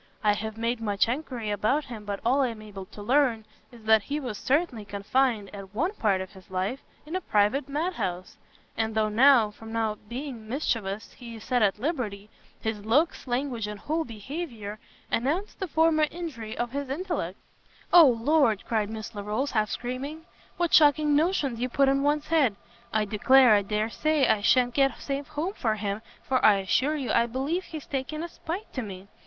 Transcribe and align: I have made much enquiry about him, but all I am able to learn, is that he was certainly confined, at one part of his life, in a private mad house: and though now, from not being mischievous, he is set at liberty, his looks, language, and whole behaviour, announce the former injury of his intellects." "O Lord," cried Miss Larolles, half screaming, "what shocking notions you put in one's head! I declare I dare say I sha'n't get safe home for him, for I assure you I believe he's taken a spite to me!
I 0.23 0.33
have 0.33 0.57
made 0.57 0.81
much 0.81 1.07
enquiry 1.07 1.51
about 1.51 1.85
him, 1.85 2.05
but 2.05 2.19
all 2.25 2.41
I 2.41 2.47
am 2.47 2.61
able 2.63 2.87
to 2.87 3.03
learn, 3.03 3.45
is 3.71 3.83
that 3.83 4.01
he 4.01 4.19
was 4.19 4.39
certainly 4.39 4.83
confined, 4.83 5.53
at 5.53 5.75
one 5.75 5.93
part 5.93 6.21
of 6.21 6.31
his 6.31 6.49
life, 6.49 6.79
in 7.05 7.15
a 7.15 7.21
private 7.21 7.69
mad 7.69 7.93
house: 7.93 8.35
and 8.75 8.95
though 8.95 9.09
now, 9.09 9.51
from 9.51 9.71
not 9.71 10.09
being 10.09 10.49
mischievous, 10.49 11.11
he 11.13 11.35
is 11.35 11.43
set 11.43 11.61
at 11.61 11.77
liberty, 11.77 12.31
his 12.59 12.83
looks, 12.83 13.27
language, 13.27 13.67
and 13.67 13.79
whole 13.81 14.03
behaviour, 14.03 14.79
announce 15.11 15.53
the 15.53 15.67
former 15.67 16.07
injury 16.09 16.57
of 16.57 16.71
his 16.71 16.89
intellects." 16.89 17.39
"O 17.93 18.07
Lord," 18.07 18.65
cried 18.65 18.89
Miss 18.89 19.13
Larolles, 19.13 19.51
half 19.51 19.69
screaming, 19.69 20.25
"what 20.57 20.73
shocking 20.73 21.15
notions 21.15 21.59
you 21.59 21.69
put 21.69 21.87
in 21.87 22.01
one's 22.01 22.25
head! 22.29 22.55
I 22.91 23.05
declare 23.05 23.53
I 23.53 23.61
dare 23.61 23.91
say 23.91 24.27
I 24.27 24.41
sha'n't 24.41 24.73
get 24.73 24.97
safe 24.97 25.27
home 25.27 25.53
for 25.53 25.75
him, 25.75 26.01
for 26.23 26.43
I 26.43 26.55
assure 26.55 26.95
you 26.95 27.11
I 27.11 27.27
believe 27.27 27.65
he's 27.65 27.85
taken 27.85 28.23
a 28.23 28.29
spite 28.29 28.73
to 28.73 28.81
me! 28.81 29.07